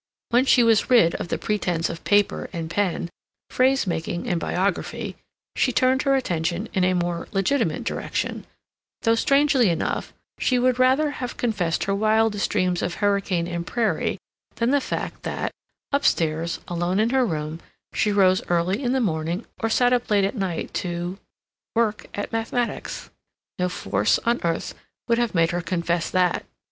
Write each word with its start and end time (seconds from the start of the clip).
When 0.29 0.45
she 0.45 0.63
was 0.63 0.89
rid 0.89 1.13
of 1.13 1.27
the 1.27 1.37
pretense 1.37 1.87
of 1.87 2.03
paper 2.03 2.49
and 2.51 2.71
pen, 2.71 3.07
phrase 3.51 3.85
making 3.85 4.27
and 4.27 4.39
biography, 4.39 5.15
she 5.55 5.71
turned 5.71 6.01
her 6.01 6.15
attention 6.15 6.69
in 6.73 6.83
a 6.83 6.95
more 6.95 7.27
legitimate 7.33 7.83
direction, 7.83 8.47
though, 9.03 9.13
strangely 9.13 9.69
enough, 9.69 10.11
she 10.39 10.57
would 10.57 10.79
rather 10.79 11.11
have 11.11 11.37
confessed 11.37 11.83
her 11.83 11.93
wildest 11.93 12.49
dreams 12.49 12.81
of 12.81 12.95
hurricane 12.95 13.45
and 13.45 13.67
prairie 13.67 14.17
than 14.55 14.71
the 14.71 14.81
fact 14.81 15.21
that, 15.21 15.51
upstairs, 15.91 16.59
alone 16.67 16.99
in 16.99 17.11
her 17.11 17.23
room, 17.23 17.59
she 17.93 18.11
rose 18.11 18.41
early 18.49 18.81
in 18.81 18.93
the 18.93 18.99
morning 19.01 19.45
or 19.59 19.69
sat 19.69 19.93
up 19.93 20.09
late 20.09 20.23
at 20.23 20.33
night 20.35 20.73
to... 20.73 21.19
work 21.75 22.07
at 22.15 22.31
mathematics. 22.33 23.11
No 23.59 23.69
force 23.69 24.17
on 24.25 24.41
earth 24.43 24.73
would 25.07 25.19
have 25.19 25.35
made 25.35 25.51
her 25.51 25.61
confess 25.61 26.09
that. 26.09 26.43